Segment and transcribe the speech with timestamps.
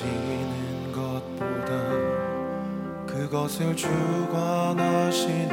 [0.00, 1.72] 지는 것보다
[3.06, 5.50] 그것을 주관하시는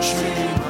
[0.00, 0.67] Dream.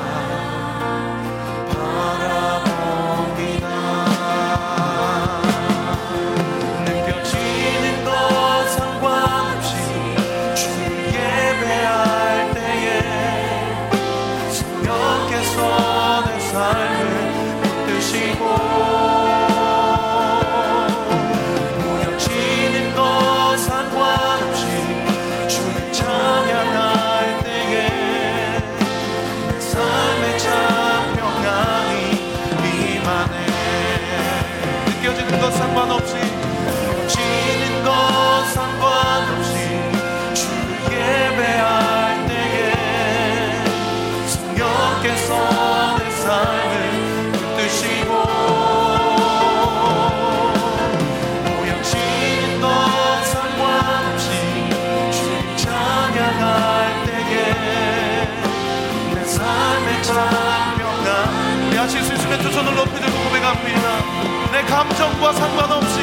[60.03, 61.69] 찬양합니다.
[61.69, 64.29] 우리 하실 수 있으면 두 손을 높이 들고 고백합니다.
[64.53, 65.99] 내 감정과 상관없이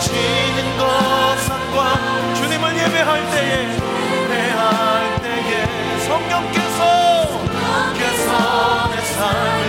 [0.00, 3.68] 지는 것 상관 주님을 예배할 때에
[4.22, 9.67] 예배할 때에 성령께서 성령께서 내 삶을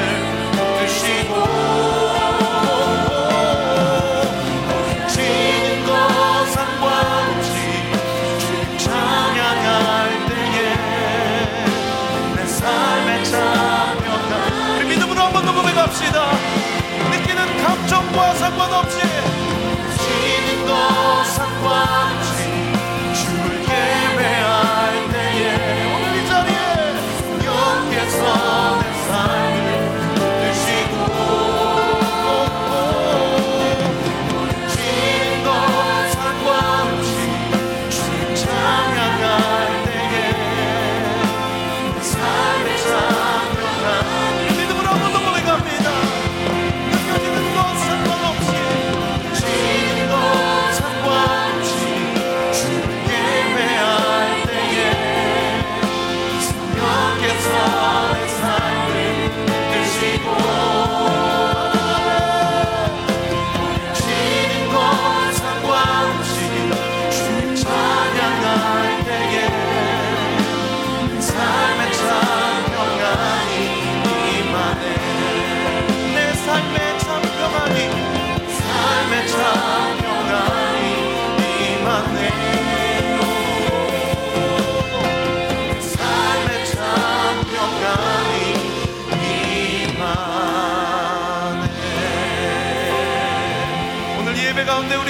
[18.57, 19.08] pendant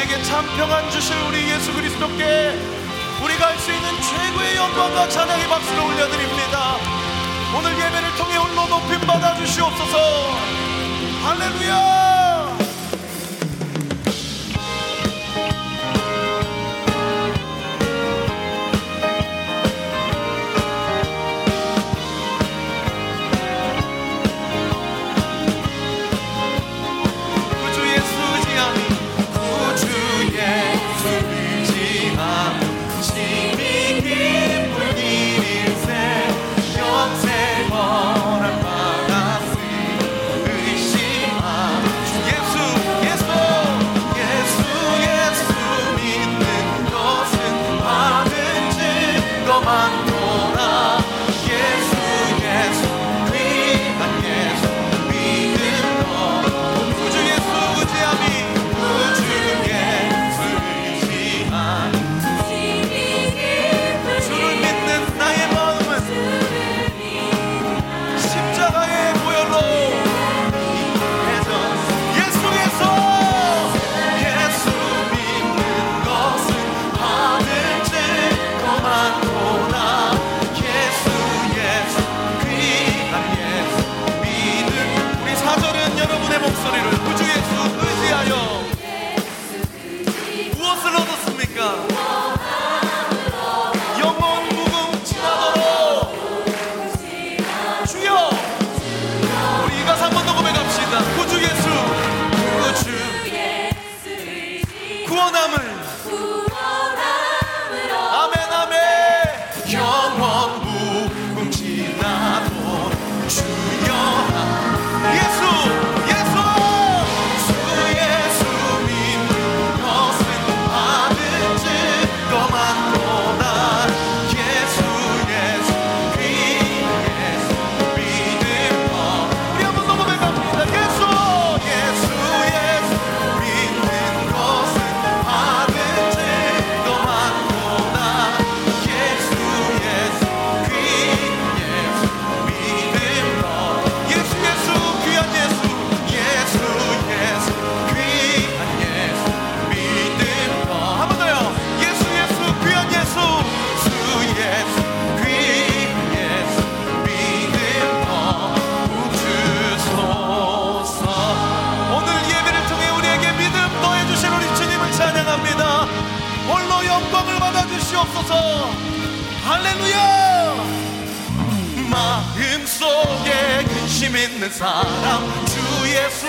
[0.10, 2.58] 우리에게 참 평안 주실 우리 예수 그리스도께
[3.24, 6.78] 우리가 할 수 있는 최고의 영광과 찬양의 박수를 올려드립니다.
[7.56, 9.98] 오늘 예배를 통해 홀로 높임 받아 주시옵소서.
[11.24, 12.09] 할렐루야!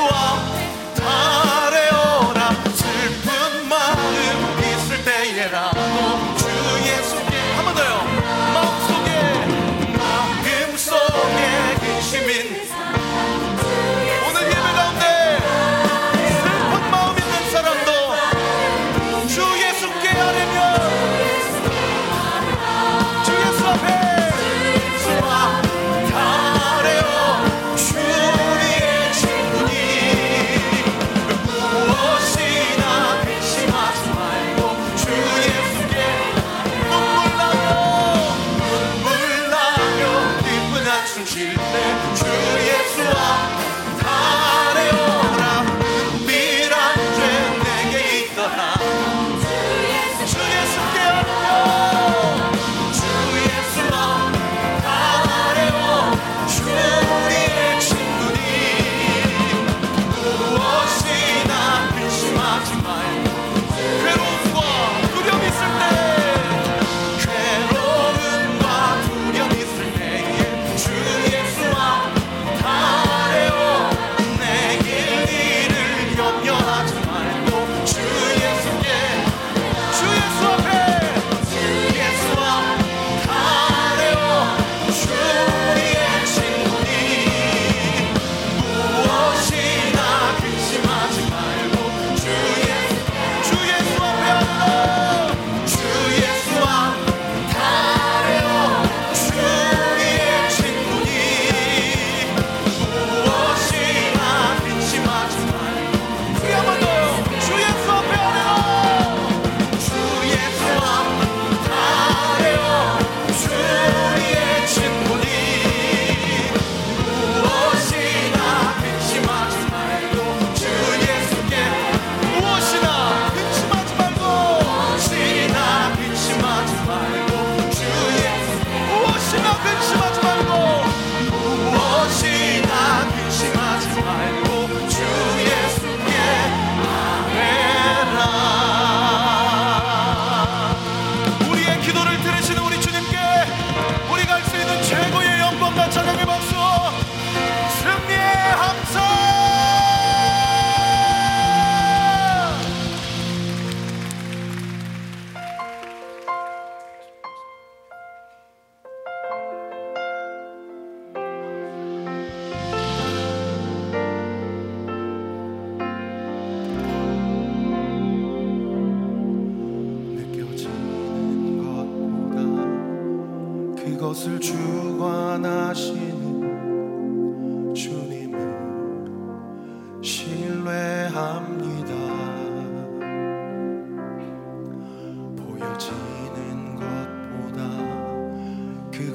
[0.01, 0.41] 와
[0.97, 1.60] 달래어라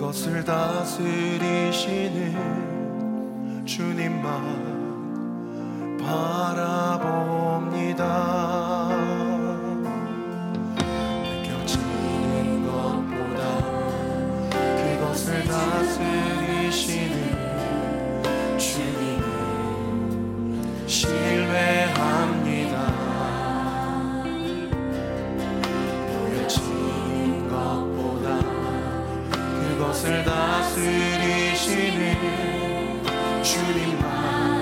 [0.06, 2.06] 그것을 다스리시는
[3.66, 7.26] 주님만 바라봅니다.
[30.06, 31.96] 것을 다스리시는
[33.44, 34.55] 주님만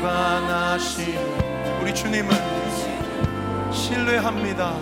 [0.00, 1.14] 주관하신
[1.82, 2.34] 우리 주님을
[3.70, 4.74] 신뢰합니다.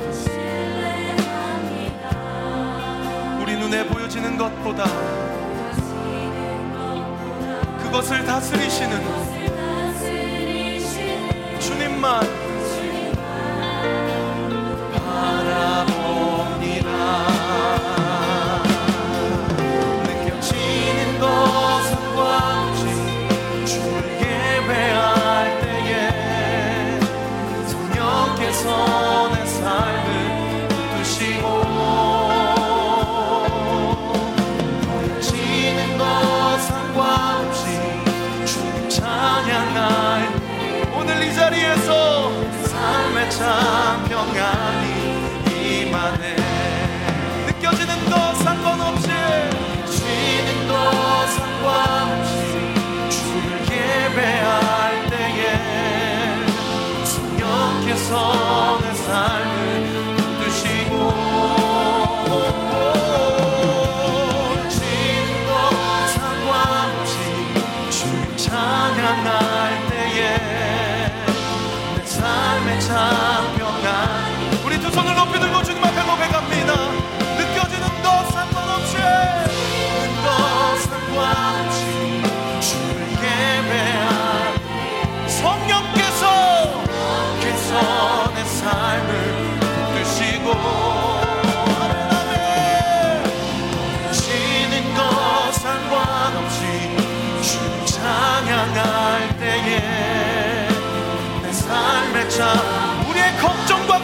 [3.43, 4.85] 우리 눈에 보여지는 것보다
[7.83, 9.01] 그것을 다스리시는
[11.59, 12.38] 주님만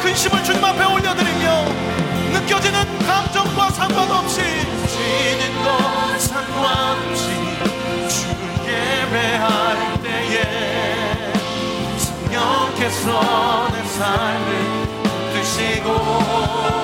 [0.04, 1.64] 근심을 주님 앞에 올려드리며
[2.34, 4.42] 느껴지는 감정과 상관없이
[4.86, 7.30] 쉬는 것 상관없이
[8.10, 8.36] 주를
[8.68, 11.32] 예배할 때에
[11.96, 14.50] 성령께서 내 삶을
[15.32, 16.83] 드시고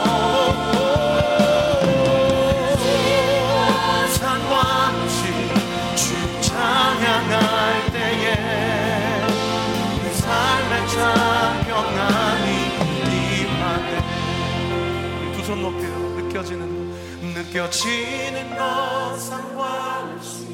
[17.51, 20.50] 느껴지는 것 상관없이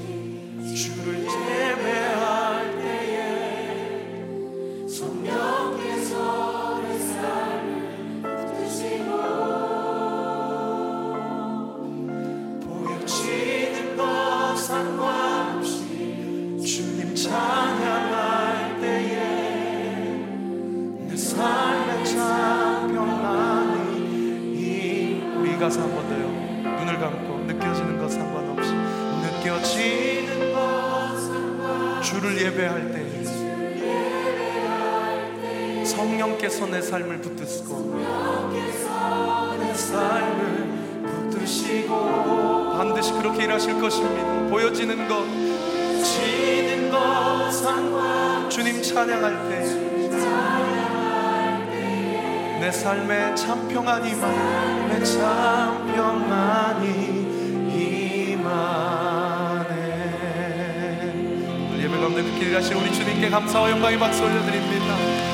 [36.56, 38.00] 성령께서 내 삶을 붙드시고
[39.58, 44.48] 내 삶을 붙드시고 반드시 그렇게 일하실 것입니다.
[44.48, 45.24] 보여지는 것,
[46.02, 49.86] 지는 것 상관 주님 찬양할 때.
[52.60, 54.14] 내 삶에 참 평안이
[54.88, 56.86] 내참 평안이
[58.32, 58.96] 임하네
[62.54, 65.25] 하신 우리 주님께 감사와 영광의 박수 올려드립니다.